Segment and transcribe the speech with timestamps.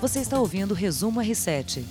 [0.00, 1.82] Você está ouvindo o Resumo R7.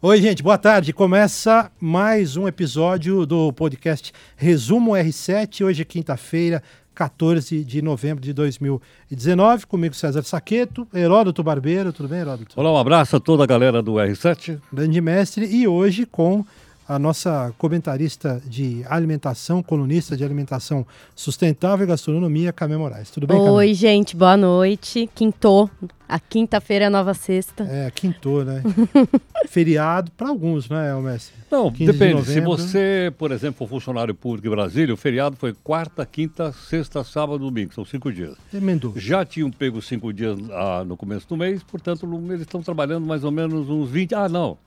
[0.00, 0.92] Oi, gente, boa tarde.
[0.92, 5.64] Começa mais um episódio do podcast Resumo R7.
[5.64, 6.62] Hoje é quinta-feira,
[6.94, 9.66] 14 de novembro de 2019.
[9.66, 11.92] Comigo César Saqueto, Heródoto Barbeiro.
[11.92, 12.58] Tudo bem, Heródoto?
[12.58, 14.58] Olá, um abraço a toda a galera do R7.
[14.72, 15.44] Grande mestre.
[15.46, 16.44] E hoje com
[16.86, 23.10] a nossa comentarista de alimentação, colunista de alimentação sustentável e gastronomia, Camé Moraes.
[23.10, 25.08] Tudo bem, Oi, gente, boa noite.
[25.14, 25.70] Quintou.
[26.06, 27.64] A quinta-feira é a nova sexta.
[27.64, 28.62] É, quintou, né?
[29.48, 31.34] Feriado para alguns, né, mestre?
[31.50, 32.22] Não, depende.
[32.22, 36.52] De se você, por exemplo, for funcionário público em Brasília, o feriado foi quarta, quinta,
[36.52, 37.72] sexta, sábado, domingo.
[37.72, 38.36] São cinco dias.
[38.52, 38.92] Emendou.
[38.96, 43.24] Já tinham pego cinco dias ah, no começo do mês, portanto, eles estão trabalhando mais
[43.24, 44.14] ou menos uns 20.
[44.14, 44.58] Ah, não.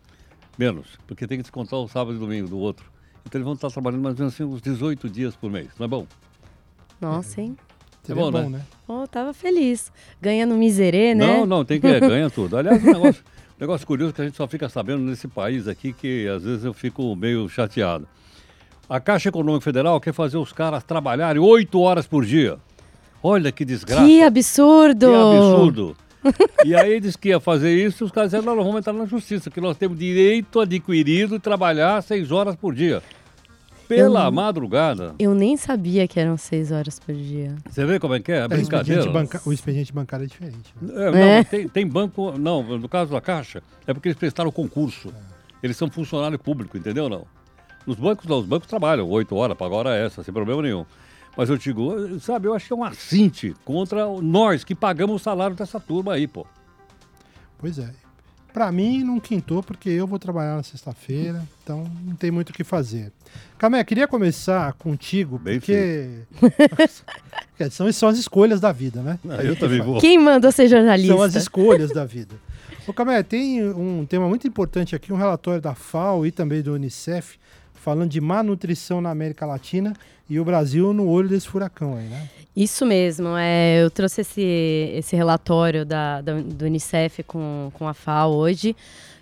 [0.57, 2.89] Menos, porque tem que descontar o sábado e domingo do outro.
[3.25, 5.85] Então eles vão estar trabalhando mais ou menos assim, uns 18 dias por mês, não
[5.85, 6.07] é bom?
[6.99, 7.55] Nossa, hein?
[8.09, 8.61] É bom, bom, né?
[8.87, 9.91] Oh, tava feliz.
[10.21, 11.27] Ganha no miserê, né?
[11.27, 12.57] Não, não, tem que é, ganha tudo.
[12.57, 15.91] Aliás, um negócio, um negócio curioso que a gente só fica sabendo nesse país aqui,
[15.91, 18.07] que às vezes eu fico meio chateado.
[18.89, 22.57] A Caixa Econômica Federal quer fazer os caras trabalharem oito horas por dia.
[23.21, 24.05] Olha que desgraça.
[24.05, 25.07] Que absurdo!
[25.07, 26.06] Que absurdo
[26.65, 29.05] e aí disse que ia fazer isso, os caras disseram, não, nós vamos entrar na
[29.05, 33.01] justiça, que nós temos direito adquirido de trabalhar seis horas por dia.
[33.87, 35.15] Pela eu, madrugada.
[35.17, 37.55] Eu nem sabia que eram seis horas por dia.
[37.69, 38.39] Você vê como é que é?
[38.39, 39.01] é brincadeira.
[39.01, 40.73] O expediente, o expediente bancário é diferente.
[40.81, 40.93] Né?
[40.93, 41.43] É, não, é.
[41.45, 42.37] Tem, tem, banco.
[42.37, 45.13] Não, no caso da Caixa, é porque eles prestaram concurso.
[45.63, 47.07] Eles são funcionário público, entendeu?
[47.07, 47.25] Não.
[47.85, 50.85] Os bancos não, os bancos trabalham oito horas, para agora essa, sem problema nenhum.
[51.37, 55.23] Mas eu digo, sabe, eu acho que é um assinte contra nós que pagamos o
[55.23, 56.47] salário dessa turma aí, pô.
[57.59, 57.91] Pois é.
[58.51, 62.53] Para mim não quintou porque eu vou trabalhar na sexta-feira, então não tem muito o
[62.53, 63.11] que fazer.
[63.55, 66.21] Camé, queria começar contigo, Bem porque
[67.69, 69.19] são, são as escolhas da vida, né?
[69.29, 70.01] Ah, eu também vou.
[70.01, 71.13] Quem mandou ser jornalista?
[71.13, 72.33] São as escolhas da vida.
[72.87, 76.73] Ô Camé, tem um tema muito importante aqui, um relatório da FAO e também do
[76.73, 77.37] Unicef,
[77.75, 79.93] falando de má nutrição na América Latina
[80.29, 82.29] e o Brasil no olho desse furacão aí, né?
[82.55, 83.29] Isso mesmo.
[83.37, 84.41] É, eu trouxe esse,
[84.95, 88.75] esse relatório da, da, do Unicef com, com a FAO hoje,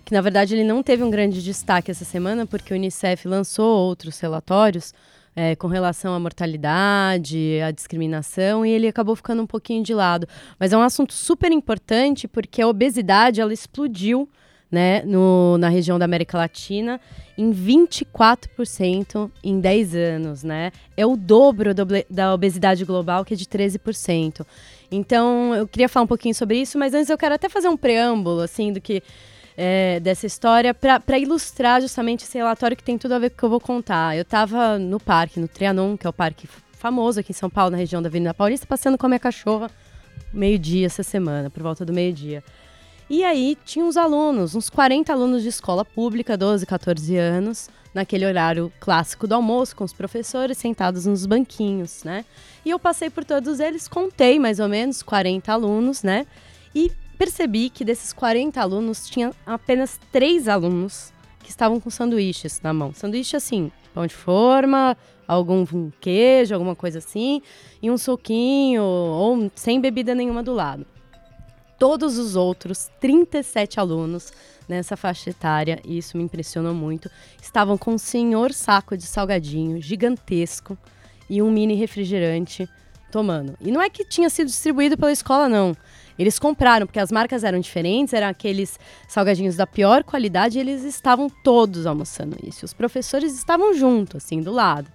[0.04, 3.78] que na verdade ele não teve um grande destaque essa semana, porque o Unicef lançou
[3.78, 4.94] outros relatórios
[5.36, 10.26] é, com relação à mortalidade, à discriminação, e ele acabou ficando um pouquinho de lado.
[10.58, 14.26] Mas é um assunto super importante, porque a obesidade ela explodiu
[14.76, 17.00] né, no, na região da América Latina
[17.38, 20.70] em 24% em 10 anos, né?
[20.94, 24.46] É o dobro do, da obesidade global, que é de 13%.
[24.92, 27.76] Então, eu queria falar um pouquinho sobre isso, mas antes eu quero até fazer um
[27.76, 29.02] preâmbulo, assim, do que
[29.56, 33.38] é, dessa história para ilustrar justamente esse relatório que tem tudo a ver com o
[33.38, 34.14] que eu vou contar.
[34.14, 37.70] Eu estava no parque, no Trianon, que é o parque famoso aqui em São Paulo,
[37.70, 39.70] na região da Avenida Paulista, passeando com a minha cachorra
[40.34, 42.44] meio-dia essa semana, por volta do meio-dia.
[43.08, 48.26] E aí tinha uns alunos, uns 40 alunos de escola pública, 12, 14 anos, naquele
[48.26, 52.24] horário clássico do almoço, com os professores sentados nos banquinhos, né?
[52.64, 56.26] E eu passei por todos eles, contei mais ou menos 40 alunos, né?
[56.74, 61.12] E percebi que desses 40 alunos, tinha apenas três alunos
[61.44, 62.92] que estavam com sanduíches na mão.
[62.92, 64.96] Sanduíche assim, pão de forma,
[65.28, 65.64] algum
[66.00, 67.40] queijo, alguma coisa assim,
[67.80, 70.84] e um suquinho, ou sem bebida nenhuma do lado
[71.78, 74.32] todos os outros 37 alunos
[74.68, 77.10] nessa faixa etária, e isso me impressionou muito,
[77.40, 80.76] estavam com um senhor saco de salgadinho gigantesco
[81.28, 82.68] e um mini refrigerante
[83.10, 83.54] tomando.
[83.60, 85.76] E não é que tinha sido distribuído pela escola, não.
[86.18, 90.82] Eles compraram, porque as marcas eram diferentes, eram aqueles salgadinhos da pior qualidade e eles
[90.82, 92.64] estavam todos almoçando isso.
[92.64, 94.90] Os professores estavam junto, assim, do lado.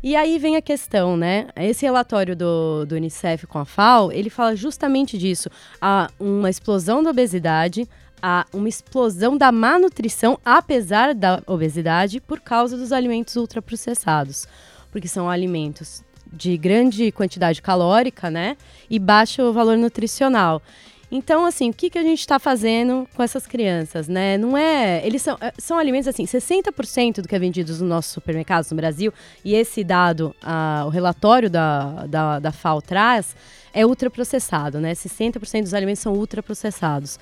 [0.00, 1.48] E aí vem a questão, né?
[1.56, 5.50] Esse relatório do, do Unicef com a FAO, ele fala justamente disso.
[5.80, 7.88] Há uma explosão da obesidade,
[8.22, 14.46] há uma explosão da má nutrição, apesar da obesidade, por causa dos alimentos ultraprocessados.
[14.92, 18.56] Porque são alimentos de grande quantidade calórica, né?
[18.88, 20.62] E baixo valor nutricional.
[21.10, 24.36] Então, assim, o que, que a gente está fazendo com essas crianças, né?
[24.36, 25.04] Não é.
[25.06, 28.76] Eles são, é, são alimentos assim, 60% do que é vendido nos nossos supermercados no
[28.76, 29.12] Brasil,
[29.44, 33.34] e esse dado, a, o relatório da, da, da FAO traz,
[33.72, 34.92] é ultraprocessado, né?
[34.92, 37.18] 60% dos alimentos são ultraprocessados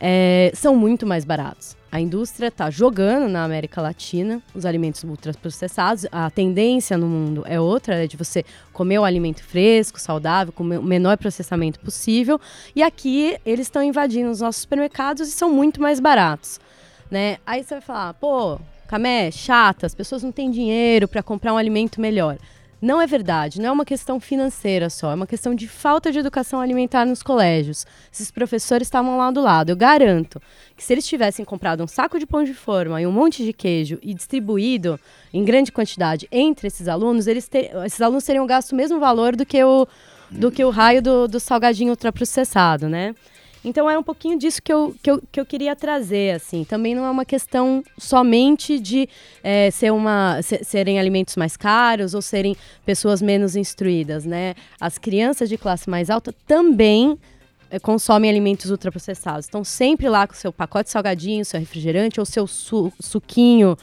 [0.00, 1.76] é, são muito mais baratos.
[1.94, 6.04] A indústria está jogando na América Latina os alimentos ultraprocessados.
[6.10, 10.64] A tendência no mundo é outra, é de você comer o alimento fresco, saudável, com
[10.64, 12.40] o menor processamento possível.
[12.74, 16.58] E aqui eles estão invadindo os nossos supermercados e são muito mais baratos.
[17.08, 17.38] Né?
[17.46, 18.58] Aí você vai falar, pô,
[18.88, 22.38] Camé, chata, as pessoas não têm dinheiro para comprar um alimento melhor.
[22.84, 26.18] Não é verdade, não é uma questão financeira só, é uma questão de falta de
[26.18, 27.86] educação alimentar nos colégios.
[28.12, 29.70] Esses professores estavam lá do lado.
[29.70, 30.38] Eu garanto
[30.76, 33.54] que se eles tivessem comprado um saco de pão de forma e um monte de
[33.54, 35.00] queijo e distribuído
[35.32, 39.34] em grande quantidade entre esses alunos, eles ter, esses alunos teriam gasto o mesmo valor
[39.34, 39.88] do que o,
[40.30, 43.14] do que o raio do, do salgadinho ultraprocessado, né?
[43.64, 46.64] Então é um pouquinho disso que eu, que eu, que eu queria trazer, assim.
[46.64, 49.08] Também não é uma questão somente de
[49.42, 54.54] é, ser uma, serem alimentos mais caros ou serem pessoas menos instruídas, né?
[54.78, 57.18] As crianças de classe mais alta também
[57.70, 59.46] é, consomem alimentos ultraprocessados.
[59.46, 63.76] Estão sempre lá com seu pacote salgadinho, seu refrigerante ou seu su suquinho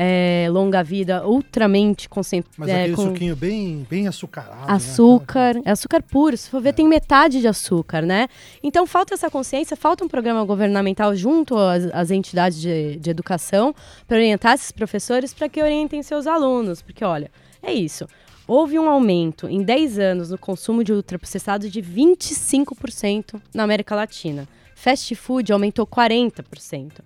[0.00, 2.54] é, longa vida, ultramente concentrado.
[2.56, 4.60] Mas é, aquele com suquinho bem, bem açucarado.
[4.60, 4.66] Né?
[4.68, 5.62] Açúcar, né?
[5.64, 6.36] é açúcar puro.
[6.36, 6.72] Se for ver, é.
[6.72, 8.28] tem metade de açúcar, né?
[8.62, 13.74] Então falta essa consciência, falta um programa governamental junto às, às entidades de, de educação
[14.06, 16.80] para orientar esses professores para que orientem seus alunos.
[16.80, 17.28] Porque, olha,
[17.60, 18.06] é isso.
[18.46, 24.46] Houve um aumento em 10 anos no consumo de ultraprocessado de 25% na América Latina.
[24.76, 27.00] Fast food aumentou 40%.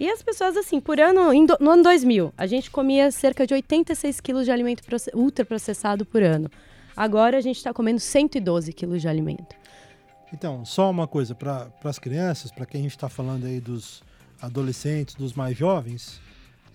[0.00, 3.54] E as pessoas, assim, por ano, do, no ano 2000, a gente comia cerca de
[3.54, 6.48] 86 quilos de alimento ultraprocessado por ano.
[6.96, 9.56] Agora a gente está comendo 112 quilos de alimento.
[10.32, 14.02] Então, só uma coisa, para as crianças, para quem a gente está falando aí dos
[14.40, 16.20] adolescentes, dos mais jovens,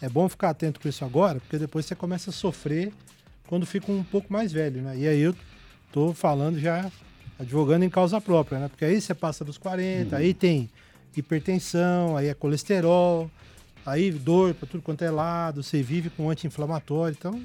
[0.01, 2.91] é bom ficar atento com isso agora, porque depois você começa a sofrer
[3.47, 4.97] quando fica um pouco mais velho, né?
[4.97, 5.35] E aí eu
[5.91, 6.91] tô falando já,
[7.39, 8.67] advogando em causa própria, né?
[8.67, 10.21] Porque aí você passa dos 40, uhum.
[10.21, 10.69] aí tem
[11.19, 13.29] hipertensão, aí é colesterol,
[13.85, 17.41] aí dor para tudo quanto é lado, você vive com anti-inflamatório, então,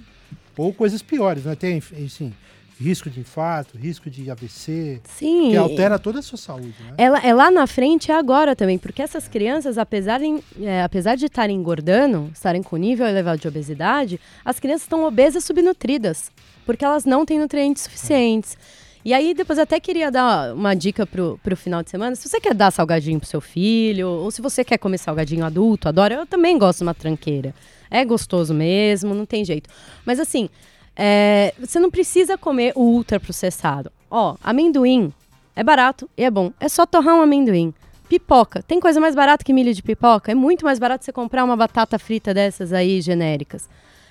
[0.56, 1.54] ou coisas piores, né?
[1.54, 2.32] Tem, assim,
[2.80, 6.74] risco de infarto, risco de AVC, Sim, que altera toda a sua saúde.
[6.80, 6.94] Né?
[6.96, 10.82] É, é lá na frente e é agora também, porque essas crianças, apesar de, é,
[10.82, 16.30] apesar de estarem engordando, estarem com nível elevado de obesidade, as crianças estão obesas subnutridas,
[16.64, 18.56] porque elas não têm nutrientes suficientes.
[18.84, 18.87] É.
[19.08, 22.14] E aí, depois até queria dar uma dica pro, pro final de semana.
[22.14, 25.88] Se você quer dar salgadinho pro seu filho, ou se você quer comer salgadinho adulto,
[25.88, 27.54] adora, eu também gosto de uma tranqueira.
[27.90, 29.70] É gostoso mesmo, não tem jeito.
[30.04, 30.50] Mas assim,
[30.94, 33.90] é, você não precisa comer o ultraprocessado.
[34.10, 35.10] Ó, amendoim
[35.56, 36.52] é barato e é bom.
[36.60, 37.72] É só torrar um amendoim.
[38.10, 38.62] Pipoca.
[38.62, 40.32] Tem coisa mais barata que milho de pipoca?
[40.32, 43.70] É muito mais barato você comprar uma batata frita dessas aí genéricas.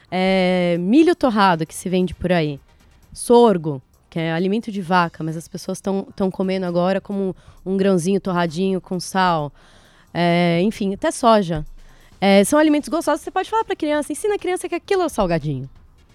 [0.10, 2.60] É, milho torrado que se vende por aí.
[3.14, 7.78] Sorgo que é alimento de vaca, mas as pessoas estão comendo agora como um, um
[7.78, 9.52] grãozinho torradinho com sal.
[10.14, 11.66] É, enfim, até soja.
[12.20, 13.22] É, são alimentos gostosos.
[13.22, 15.70] Você pode falar para a criança, ensina a criança que aquilo é o salgadinho.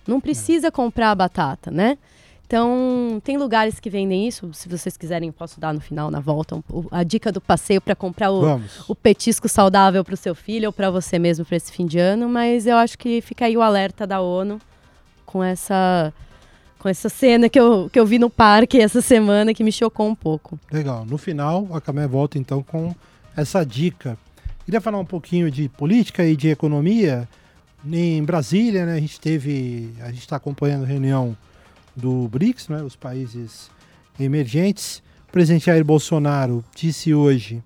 [0.06, 1.96] Não precisa comprar batata, né?
[2.52, 4.52] Então, tem lugares que vendem isso.
[4.52, 7.94] Se vocês quiserem, posso dar no final, na volta, um, a dica do passeio para
[7.94, 11.72] comprar o, o, petisco saudável para o seu filho ou para você mesmo para esse
[11.72, 12.28] fim de ano.
[12.28, 14.60] Mas eu acho que fica aí o alerta da ONU
[15.24, 16.12] com essa
[16.82, 20.08] com essa cena que eu, que eu vi no parque essa semana que me chocou
[20.08, 20.58] um pouco.
[20.70, 21.06] Legal.
[21.06, 22.93] No final, a Camé volta então com
[23.37, 24.19] essa dica.
[24.64, 27.29] Queria falar um pouquinho de política e de economia.
[27.87, 31.37] Em Brasília, né, a gente teve, a gente está acompanhando a reunião
[31.94, 33.70] do BRICS, né, os países
[34.19, 35.00] emergentes.
[35.28, 37.62] O presidente Jair Bolsonaro disse hoje,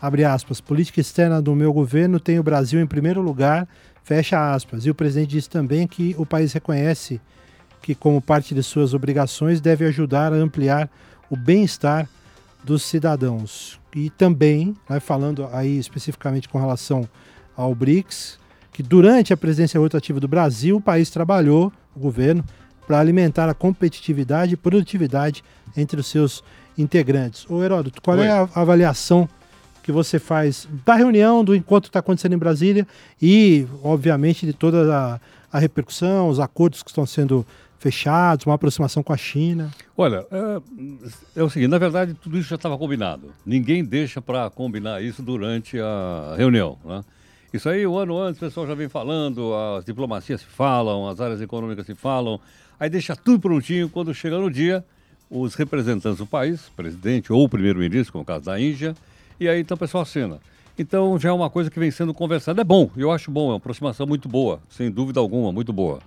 [0.00, 3.66] abre aspas, política externa do meu governo tem o Brasil em primeiro lugar,
[4.04, 4.86] fecha aspas.
[4.86, 7.20] E o presidente disse também que o país reconhece
[7.82, 10.88] que, como parte de suas obrigações, deve ajudar a ampliar
[11.28, 12.08] o bem-estar
[12.62, 13.80] dos cidadãos.
[13.94, 17.08] E também, né, falando aí especificamente com relação
[17.56, 18.38] ao BRICS,
[18.72, 22.44] que durante a presidência rotativa do Brasil, o país trabalhou, o governo,
[22.86, 25.44] para alimentar a competitividade e produtividade
[25.76, 26.42] entre os seus
[26.76, 27.48] integrantes.
[27.50, 28.26] Ô Heródoto, qual é Oi.
[28.26, 29.28] é a avaliação
[29.82, 32.86] que você faz da reunião, do encontro que está acontecendo em Brasília
[33.20, 35.20] e, obviamente, de toda a,
[35.52, 37.44] a repercussão, os acordos que estão sendo
[37.82, 39.70] fechados, uma aproximação com a China?
[39.96, 43.32] Olha, é, é o seguinte, na verdade tudo isso já estava combinado.
[43.44, 47.02] Ninguém deixa para combinar isso durante a reunião, né?
[47.52, 51.20] Isso aí, um ano antes, o pessoal já vem falando, as diplomacias se falam, as
[51.20, 52.40] áreas econômicas se falam,
[52.80, 54.82] aí deixa tudo prontinho, quando chega no dia,
[55.28, 58.94] os representantes do país, presidente ou primeiro-ministro, como é o caso da Índia,
[59.38, 60.38] e aí então o pessoal assina.
[60.78, 62.62] Então já é uma coisa que vem sendo conversada.
[62.62, 65.98] É bom, eu acho bom, é uma aproximação muito boa, sem dúvida alguma, muito boa.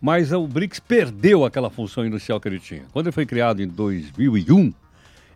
[0.00, 2.84] Mas o BRICS perdeu aquela função inicial que ele tinha.
[2.92, 4.72] Quando ele foi criado em 2001,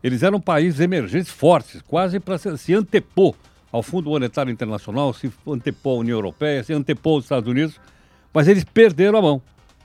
[0.03, 3.35] eles eram países emergentes fortes, quase para se, se antepor
[3.71, 7.81] ao Fundo Monetário Internacional, se antepor à União Europeia, se antepor aos Estados Unidos,
[8.33, 9.43] mas eles perderam a mão,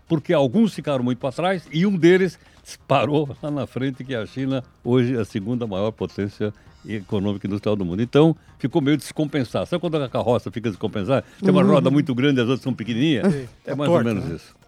[0.08, 4.18] porque alguns ficaram muito para trás e um deles disparou lá na frente, que é
[4.18, 6.54] a China, hoje a segunda maior potência
[6.88, 8.02] econômica e industrial do mundo.
[8.02, 9.66] Então, ficou meio descompensado.
[9.66, 11.26] Sabe quando a carroça fica descompensada?
[11.40, 11.72] Tem uma uhum.
[11.72, 13.34] roda muito grande e as outras são pequenininhas?
[13.34, 14.36] É, é mais torta, ou menos né?
[14.36, 14.59] isso.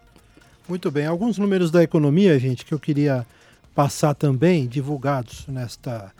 [0.68, 1.06] Muito bem.
[1.06, 3.26] Alguns números da economia, gente, que eu queria
[3.74, 6.12] passar também, divulgados nesta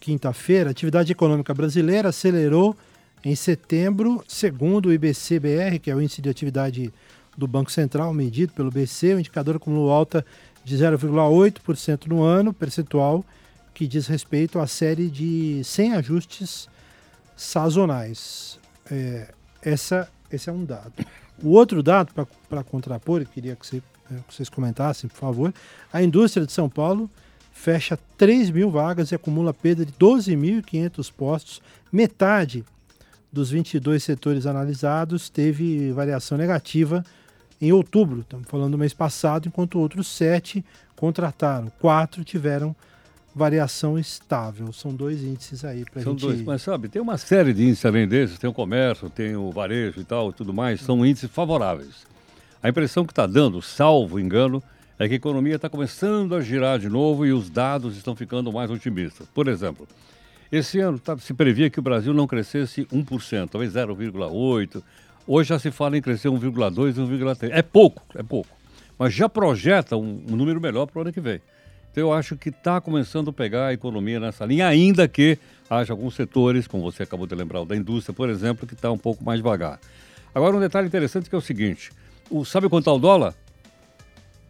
[0.00, 0.70] quinta-feira.
[0.70, 2.76] Atividade econômica brasileira acelerou
[3.24, 6.92] em setembro, segundo o IBC-BR, que é o índice de atividade
[7.36, 10.24] do Banco Central, medido pelo BC, o indicador acumulou alta
[10.64, 13.24] de 0,8% no ano, percentual
[13.74, 16.68] que diz respeito à série de 100 ajustes
[17.36, 18.58] sazonais.
[18.90, 19.32] É,
[19.62, 20.92] essa, esse é um dado.
[21.42, 22.12] O outro dado,
[22.48, 25.54] para contrapor, eu queria que, você, é, que, vocês comentassem, por favor,
[25.92, 27.10] a indústria de São Paulo
[27.52, 31.62] fecha 3 mil vagas e acumula perda de 12.500 postos.
[31.92, 32.64] Metade
[33.30, 37.04] dos 22 setores analisados teve variação negativa
[37.60, 40.64] em outubro, estamos falando do mês passado, enquanto outros sete
[40.96, 42.74] contrataram, quatro tiveram
[43.34, 44.72] variação estável.
[44.72, 46.22] São dois índices aí para São gente...
[46.22, 49.50] dois, mas sabe, tem uma série de índices além desses, tem o comércio, tem o
[49.50, 52.06] varejo e tal, tudo mais, são índices favoráveis.
[52.62, 54.62] A impressão que está dando, salvo engano,
[54.98, 58.52] é que a economia está começando a girar de novo e os dados estão ficando
[58.52, 59.26] mais otimistas.
[59.34, 59.88] Por exemplo,
[60.50, 64.82] esse ano tá, se previa que o Brasil não crescesse 1%, talvez 0,8%.
[65.26, 67.48] Hoje já se fala em crescer 1,2%, 1,3%.
[67.52, 68.50] É pouco, é pouco.
[68.98, 71.40] Mas já projeta um, um número melhor para o ano que vem.
[71.92, 75.92] Então eu acho que está começando a pegar a economia nessa linha, ainda que haja
[75.92, 78.96] alguns setores, como você acabou de lembrar, o da indústria, por exemplo, que está um
[78.96, 79.78] pouco mais devagar.
[80.34, 81.92] Agora um detalhe interessante que é o seguinte:
[82.30, 83.34] o, sabe quanto está o dólar?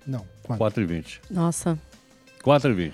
[0.06, 0.24] Não.
[0.48, 1.20] 4,20.
[1.28, 1.76] Nossa.
[2.44, 2.92] 4,20.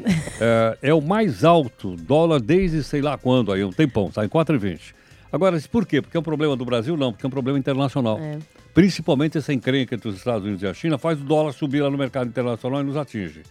[0.40, 4.28] é, é o mais alto dólar desde sei lá quando, aí um tempão, está em
[4.28, 4.94] 4,20.
[5.30, 6.00] Agora, por quê?
[6.00, 6.96] Porque é um problema do Brasil?
[6.96, 8.18] Não, porque é um problema internacional.
[8.18, 8.38] É.
[8.72, 11.90] Principalmente essa encrenca entre os Estados Unidos e a China faz o dólar subir lá
[11.90, 13.42] no mercado internacional e nos atinge.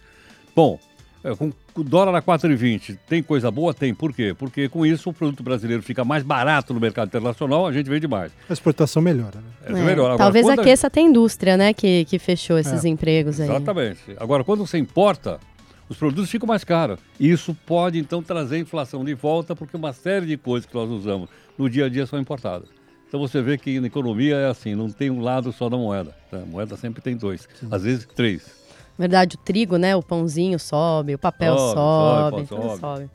[0.60, 0.78] Bom,
[1.24, 3.72] é, com o dólar a 4,20, tem coisa boa?
[3.72, 3.94] Tem.
[3.94, 4.34] Por quê?
[4.38, 8.06] Porque com isso o produto brasileiro fica mais barato no mercado internacional, a gente vende
[8.06, 8.30] mais.
[8.46, 9.50] A exportação melhora, né?
[9.64, 10.12] É, é, melhora.
[10.12, 10.88] Agora, talvez aqueça a...
[10.88, 12.88] até a indústria, né, que, que fechou esses é.
[12.90, 13.48] empregos aí.
[13.48, 14.00] Exatamente.
[14.18, 15.40] Agora, quando você importa,
[15.88, 17.00] os produtos ficam mais caros.
[17.18, 20.90] Isso pode, então, trazer a inflação de volta, porque uma série de coisas que nós
[20.90, 22.68] usamos no dia a dia são importadas.
[23.08, 26.14] Então você vê que na economia é assim, não tem um lado só da moeda.
[26.30, 26.42] Né?
[26.42, 27.68] A moeda sempre tem dois, Sim.
[27.70, 28.59] às vezes três.
[29.00, 29.96] Verdade, o trigo, né?
[29.96, 32.80] O pãozinho sobe, o papel sobe, sobe, sobe.
[32.80, 33.10] sobe.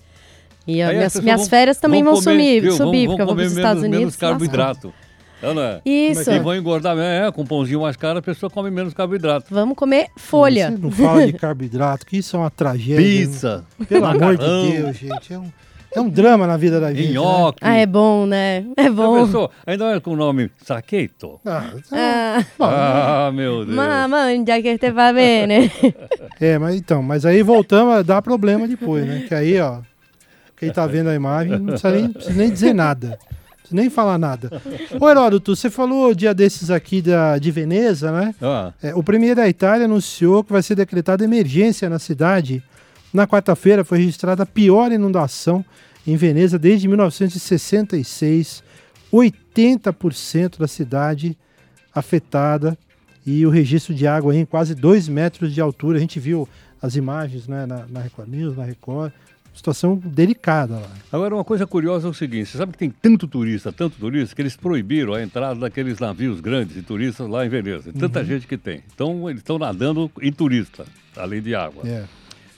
[0.65, 3.46] E a, minhas, minhas vão, férias também vão, comer, subir, vão, porque eu vou para
[3.46, 4.00] os Estados Unidos.
[4.00, 4.92] Menos carboidrato.
[5.44, 5.82] Não, não é?
[5.86, 6.32] Isso.
[6.32, 9.46] E vão engordar, é, com um pãozinho mais caro, a pessoa come menos carboidrato.
[9.54, 10.72] Vamos comer folha.
[10.72, 12.98] Você não fala de carboidrato, que isso é uma tragédia.
[12.98, 13.63] Pizza.
[13.88, 15.34] Pelo amor de Deus, gente.
[15.34, 15.51] É um,
[15.96, 17.14] é um drama na vida da gente.
[17.14, 17.64] Nhoque.
[17.64, 17.70] Né?
[17.70, 18.66] Ah, é bom, né?
[18.75, 19.25] É bom.
[19.25, 21.40] Pensou, ainda é com o nome Saqueito.
[21.46, 23.75] Ah, ah, ah, meu Deus.
[23.75, 25.72] Mamma, já que te va bene.
[26.40, 29.24] É, mas então, mas aí voltamos a dar problema depois, né?
[29.25, 29.80] Que aí, ó,
[30.58, 33.18] quem tá vendo a imagem não precisa nem, precisa nem dizer nada.
[33.72, 34.50] nem falar nada.
[35.00, 38.36] Ô Heródoto, você falou dia desses aqui da, de Veneza, né?
[38.42, 38.74] Ah.
[38.82, 42.62] É, o primeiro da Itália anunciou que vai ser decretada emergência na cidade.
[43.15, 45.63] Na quarta-feira foi registrada a pior inundação
[46.05, 48.62] em Veneza desde 1966,
[49.12, 51.38] 80% da cidade
[51.93, 52.77] afetada
[53.25, 55.95] e o registro de água em quase 2 metros de altura.
[55.98, 56.45] A gente viu
[56.81, 59.13] as imagens né, na, na Record News, na Record.
[59.53, 60.91] Situação delicada lá.
[61.10, 64.36] Agora, uma coisa curiosa é o seguinte: você sabe que tem tanto turista, tanto turista,
[64.36, 67.93] que eles proibiram a entrada daqueles navios grandes de turistas lá em Veneza.
[67.98, 68.25] Tanta uhum.
[68.25, 68.84] gente que tem.
[68.93, 71.88] Então, eles estão nadando em turista, além de água.
[71.88, 72.03] É.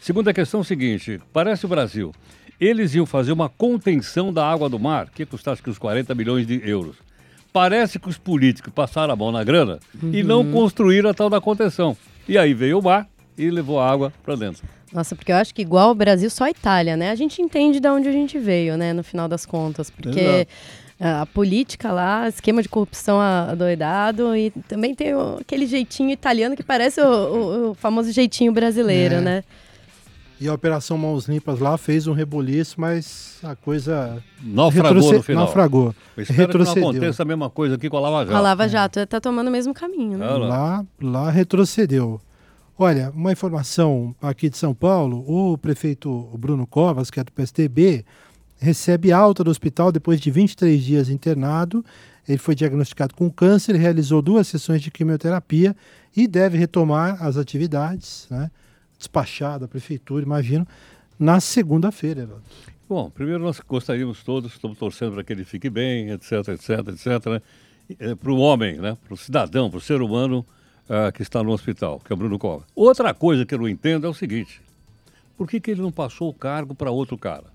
[0.08, 2.14] Segunda questão é o seguinte: parece o Brasil.
[2.62, 6.62] Eles iam fazer uma contenção da água do mar, que custasse uns 40 milhões de
[6.64, 6.96] euros.
[7.52, 10.14] Parece que os políticos passaram a mão na grana uhum.
[10.14, 10.54] e não uhum.
[10.54, 11.98] construíram a tal da contenção.
[12.26, 13.06] E aí veio o mar
[13.38, 14.64] e levou a água para dentro.
[14.94, 17.12] Nossa, porque eu acho que igual o Brasil, só a Itália, né?
[17.12, 18.94] A gente entende de onde a gente veio, né?
[18.94, 20.48] No final das contas, porque
[21.02, 21.22] Exato.
[21.22, 27.02] a política lá, esquema de corrupção adoidado e também tem aquele jeitinho italiano que parece
[27.02, 29.22] o, o, o famoso jeitinho brasileiro, é.
[29.22, 29.44] né?
[30.40, 34.24] E a Operação Mãos Limpas lá fez um reboliço, mas a coisa.
[34.44, 35.18] Naufragou retroce...
[35.18, 35.44] no final.
[35.46, 35.96] Naufragou.
[36.16, 36.74] retrocedeu.
[36.74, 38.38] que não aconteça a mesma coisa aqui com a Lava Jato.
[38.38, 39.20] A Lava Jato está é.
[39.20, 40.28] tomando o mesmo caminho, né?
[40.28, 42.22] lá, lá retrocedeu.
[42.78, 48.06] Olha, uma informação aqui de São Paulo: o prefeito Bruno Covas, que é do PSTB,
[48.60, 51.84] recebe alta do hospital depois de 23 dias internado.
[52.30, 55.76] Ele foi diagnosticado com câncer, realizou duas sessões de quimioterapia
[56.16, 58.52] e deve retomar as atividades, né?
[58.98, 60.68] Despachar da prefeitura, imagino,
[61.20, 62.28] na segunda-feira.
[62.88, 67.26] Bom, primeiro nós gostaríamos todos, estamos torcendo para que ele fique bem, etc, etc, etc,
[67.28, 67.42] né?
[68.00, 68.98] É, para o homem, né?
[69.06, 70.46] para o cidadão, para o ser humano
[70.90, 72.66] uh, que está no hospital, que é o Bruno Cova.
[72.76, 74.62] Outra coisa que eu não entendo é o seguinte,
[75.38, 77.46] por que, que ele não passou o cargo para outro cara?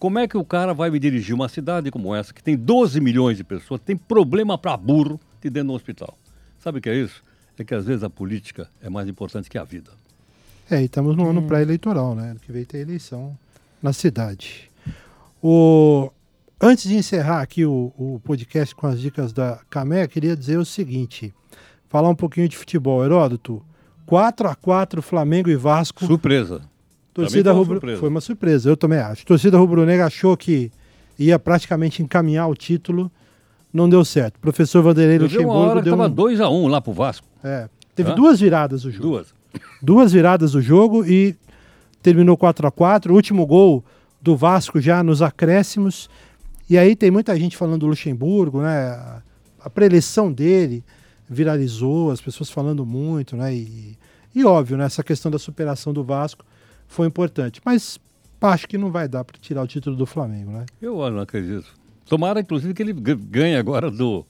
[0.00, 3.00] Como é que o cara vai me dirigir uma cidade como essa, que tem 12
[3.00, 6.18] milhões de pessoas, tem problema para burro de dentro do hospital?
[6.58, 7.22] Sabe o que é isso?
[7.56, 9.92] é que às vezes a política é mais importante que a vida.
[10.70, 12.30] É, e estamos no ano pré-eleitoral, né?
[12.30, 13.36] Ano que vem tem eleição
[13.82, 14.70] na cidade.
[15.42, 16.10] O...
[16.60, 20.64] Antes de encerrar aqui o, o podcast com as dicas da Camé, queria dizer o
[20.64, 21.34] seguinte:
[21.88, 23.04] falar um pouquinho de futebol.
[23.04, 23.62] Heródoto,
[24.06, 26.06] 4 a 4 Flamengo e Vasco.
[26.06, 26.62] Surpresa.
[27.12, 27.74] Torcida foi uma rubro...
[27.74, 28.00] surpresa.
[28.00, 29.26] Foi uma surpresa, eu também acho.
[29.26, 30.72] Torcida rubro-negra achou que
[31.18, 33.10] ia praticamente encaminhar o título,
[33.72, 34.40] não deu certo.
[34.40, 36.64] Professor Vanderlei Eu vi uma Luxemburgo hora que deu estava um...
[36.64, 37.26] 2x1 lá pro Vasco.
[37.44, 38.14] é, teve Hã?
[38.14, 39.08] duas viradas o jogo.
[39.08, 39.34] Duas.
[39.82, 41.36] Duas viradas do jogo e
[42.02, 43.84] terminou 4 a 4 O último gol
[44.20, 46.08] do Vasco já nos acréscimos.
[46.68, 49.22] E aí tem muita gente falando do Luxemburgo, né?
[49.60, 50.82] A, preleção dele
[51.28, 53.54] viralizou, as pessoas falando muito, né?
[53.54, 53.98] E,
[54.34, 54.84] e óbvio, né?
[54.84, 56.44] Essa questão da superação do Vasco
[56.86, 57.60] foi importante.
[57.64, 57.98] Mas
[58.40, 60.66] acho que não vai dar para tirar o título do Flamengo, né?
[60.80, 61.66] Eu não acredito.
[62.06, 64.24] Tomara, inclusive, que ele ganhe agora do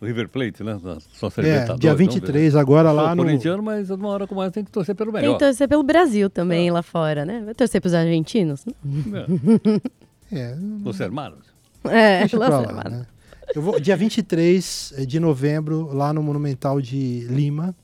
[0.00, 0.78] River Plate, né?
[0.82, 1.94] Na sua É, dia vamos ver.
[1.96, 3.22] 23 agora lá no.
[3.24, 5.34] corintiano, mas uma hora com mais tem que torcer pelo Tem melhor.
[5.38, 7.42] que torcer pelo Brasil também lá fora, né?
[7.44, 8.64] Vai torcer pros argentinos?
[8.66, 9.80] É.
[10.32, 10.54] É,
[10.84, 11.40] Los hermanos.
[11.82, 12.92] É, Deixa Los lá, Hermanos.
[12.92, 13.06] né?
[13.52, 17.74] Eu vou, dia 23 de novembro, lá no Monumental de Lima,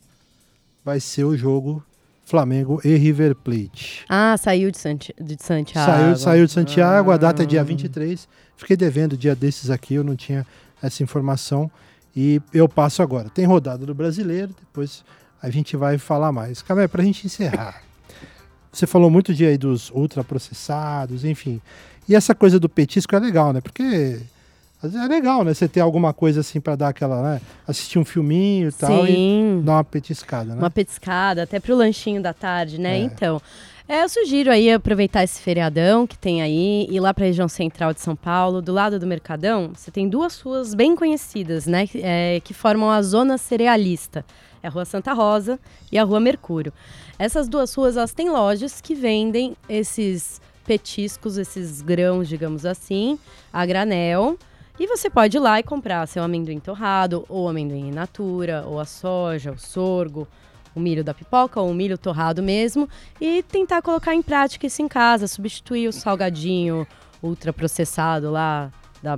[0.85, 1.83] vai ser o jogo
[2.25, 4.05] Flamengo e River Plate.
[4.09, 5.91] Ah, saiu de, Santi de Santiago.
[5.91, 7.65] Saiu, saiu de Santiago, a data é dia Ah.
[7.65, 8.29] 23.
[8.57, 10.47] Fiquei devendo dia desses aqui, eu não tinha
[10.81, 11.69] essa informação.
[12.17, 13.29] E eu passo agora.
[13.29, 15.05] Tem rodada do brasileiro, depois
[15.43, 16.63] a gente vai falar mais.
[16.63, 17.83] Camé, para a gente encerrar.
[18.73, 21.61] Você falou muito de aí dos ultraprocessados, enfim.
[22.09, 23.61] E essa coisa do petisco é legal, né?
[23.61, 24.21] Porque
[24.83, 25.55] às vezes é legal, né?
[25.55, 27.41] Você ter alguma coisa assim para dar aquela, né?
[27.67, 30.59] Assistir um filminho e tal e Sim, dar uma petiscada, né?
[30.59, 32.99] uma petiscada, até pro lanchinho da tarde, né?
[32.99, 33.01] É.
[33.01, 33.41] Então,
[33.89, 37.95] é, eu sugiro aí aproveitar esse feriadão que tem aí, ir lá pra região central
[37.95, 41.89] de São Paulo, do lado do Mercadão, você tem duas ruas bem conhecidas, né?
[41.95, 44.25] é, que formam a zona cerealista.
[44.63, 45.61] É a Rua Santa Rosa
[45.93, 46.73] e a Rua Mercúrio.
[47.19, 53.19] Essas duas ruas, elas têm lojas que vendem esses petiscos, esses grãos, digamos assim,
[53.53, 54.37] a granel.
[54.79, 58.79] E você pode ir lá e comprar seu amendoim torrado, ou amendoim in natura, ou
[58.79, 60.27] a soja, o sorgo,
[60.77, 62.89] o milho da pipoca, ou o milho torrado mesmo,
[63.21, 66.87] e tentar colocar em prática isso em casa, substituir o salgadinho
[67.23, 68.71] ultraprocessado lá,
[69.03, 69.17] da,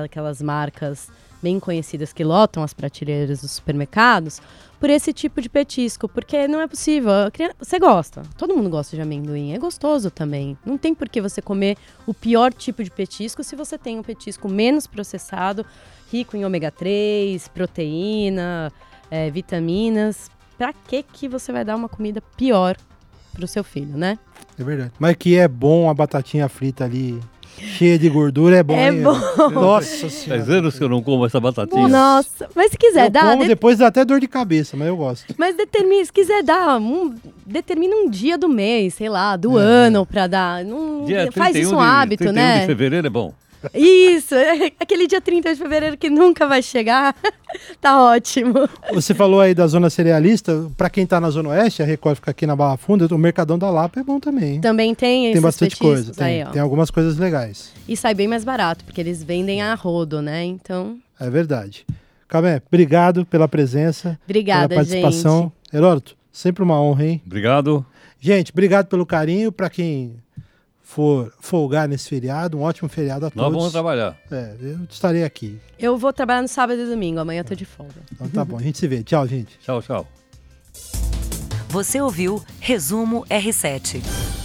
[0.00, 1.08] daquelas marcas
[1.42, 4.40] bem conhecidas que lotam as prateleiras dos supermercados,
[4.80, 7.10] por esse tipo de petisco, porque não é possível.
[7.58, 10.56] Você gosta, todo mundo gosta de amendoim, é gostoso também.
[10.64, 14.02] Não tem por que você comer o pior tipo de petisco se você tem um
[14.02, 15.64] petisco menos processado,
[16.10, 18.72] rico em ômega 3, proteína,
[19.10, 20.30] eh, vitaminas.
[20.58, 22.76] Pra que que você vai dar uma comida pior
[23.32, 24.18] pro seu filho, né?
[24.58, 24.92] É verdade.
[24.98, 27.20] Mas que é bom a batatinha frita ali,
[27.58, 28.74] cheia de gordura, é bom.
[28.74, 29.02] É hein?
[29.02, 29.50] bom.
[29.50, 30.42] Nossa Faz senhora.
[30.54, 31.86] anos que eu não como essa batatinha.
[31.88, 34.88] Nossa, mas se quiser eu dar, como, de- depois dá até dor de cabeça, mas
[34.88, 35.34] eu gosto.
[35.36, 37.14] mas determina, se quiser dar, um,
[37.46, 39.62] determina um dia do mês, sei lá, do É.
[39.62, 40.64] ano pra dar.
[40.64, 42.60] Não, Dia faz 31 isso um de- hábito, 31 né?
[42.60, 43.34] de fevereiro é bom.
[43.74, 47.14] Isso, é aquele dia 30 de fevereiro que nunca vai chegar.
[47.80, 48.68] tá ótimo.
[48.92, 52.30] Você falou aí da zona cerealista, pra quem tá na zona oeste, a Record fica
[52.30, 54.54] aqui na Barra Funda, o Mercadão da Lapa é bom também.
[54.54, 54.60] hein?
[54.60, 57.72] Também tem Tem bastante coisa, tem, aí, tem algumas coisas legais.
[57.88, 60.44] E sai bem mais barato, porque eles vendem a rodo, né?
[60.44, 61.86] Então, É verdade.
[62.28, 65.52] Camé, obrigado pela presença, obrigada, pela participação.
[65.64, 65.76] gente.
[65.76, 67.22] Heródoto, sempre uma honra, hein?
[67.24, 67.86] Obrigado.
[68.18, 69.52] Gente, obrigado pelo carinho.
[69.52, 70.16] Pra quem
[70.88, 73.72] for folgar nesse feriado, um ótimo feriado a Nós vamos todos.
[73.72, 74.16] trabalhar.
[74.30, 75.58] É, eu estarei aqui.
[75.76, 77.92] Eu vou trabalhar no sábado e domingo, amanhã eu tô de folga.
[78.12, 79.02] Então tá bom, a gente se vê.
[79.02, 79.58] Tchau, gente.
[79.58, 80.06] Tchau, tchau.
[81.70, 84.35] Você ouviu Resumo R7.